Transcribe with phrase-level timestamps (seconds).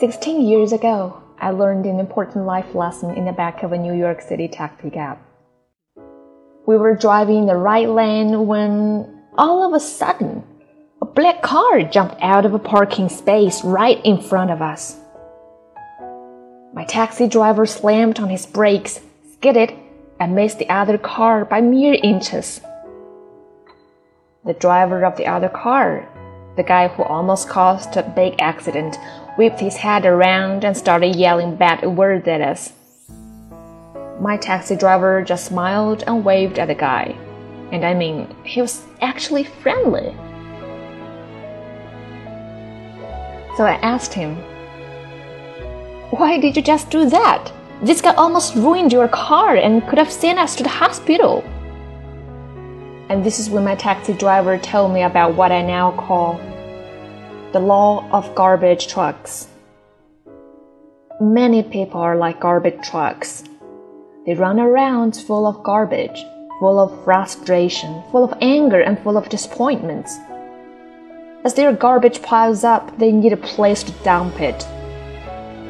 [0.00, 3.94] Sixteen years ago, I learned an important life lesson in the back of a New
[3.94, 5.18] York City taxi cab.
[6.66, 10.44] We were driving in the right lane when all of a sudden,
[11.02, 14.96] a black car jumped out of a parking space right in front of us.
[16.72, 19.00] My taxi driver slammed on his brakes,
[19.32, 19.74] skidded,
[20.20, 22.60] and missed the other car by mere inches.
[24.44, 26.08] The driver of the other car,
[26.58, 28.98] the guy who almost caused a big accident,
[29.36, 32.72] whipped his head around and started yelling bad words at us.
[34.20, 37.16] My taxi driver just smiled and waved at the guy.
[37.70, 40.12] And I mean, he was actually friendly.
[43.56, 44.34] So I asked him,
[46.10, 47.52] Why did you just do that?
[47.82, 51.44] This guy almost ruined your car and could have sent us to the hospital.
[53.08, 56.40] And this is when my taxi driver told me about what I now call
[57.52, 59.48] the law of garbage trucks.
[61.18, 63.42] Many people are like garbage trucks.
[64.26, 66.22] They run around full of garbage,
[66.60, 70.18] full of frustration, full of anger, and full of disappointments.
[71.42, 74.62] As their garbage piles up, they need a place to dump it.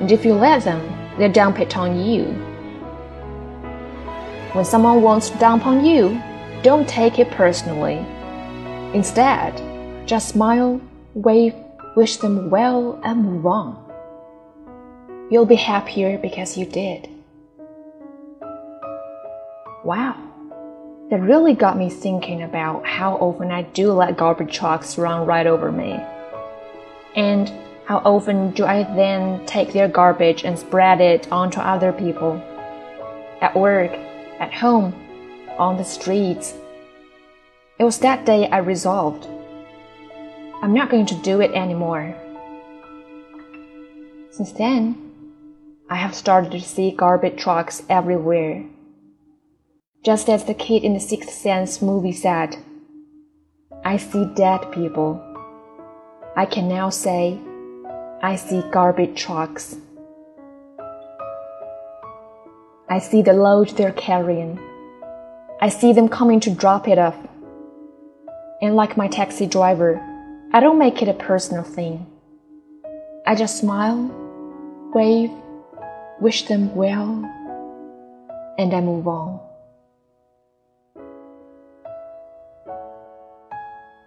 [0.00, 0.82] And if you let them,
[1.18, 2.24] they'll dump it on you.
[4.54, 6.20] When someone wants to dump on you,
[6.64, 8.04] don't take it personally.
[8.92, 9.54] Instead,
[10.08, 10.80] just smile,
[11.22, 11.54] wave,
[11.96, 13.76] wish them well, and move on.
[15.30, 17.08] You'll be happier because you did.
[19.84, 20.16] Wow,
[21.10, 25.46] that really got me thinking about how often I do let garbage trucks run right
[25.46, 26.00] over me.
[27.16, 27.50] And
[27.86, 32.36] how often do I then take their garbage and spread it onto other people?
[33.40, 33.90] At work,
[34.38, 34.94] at home,
[35.58, 36.54] on the streets.
[37.78, 39.26] It was that day I resolved.
[40.62, 42.14] I'm not going to do it anymore.
[44.30, 44.96] Since then,
[45.88, 48.64] I have started to see garbage trucks everywhere
[50.02, 52.56] just as the kid in the Sixth Sense movie said,
[53.84, 55.20] I see dead people.
[56.36, 57.38] I can now say,
[58.22, 59.76] I see garbage trucks.
[62.88, 64.58] I see the load they're carrying.
[65.60, 67.16] I see them coming to drop it off.
[68.62, 70.00] And like my taxi driver,
[70.51, 72.05] I don't make it a personal thing.
[73.25, 74.09] I just smile,
[74.93, 75.31] wave,
[76.21, 77.23] wish them well,
[78.57, 79.39] and I move on.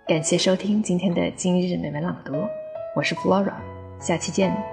[0.07, 2.33] 感谢收听今天的今日美文朗读，
[2.97, 3.53] 我是 Flora，
[4.01, 4.72] 下期见。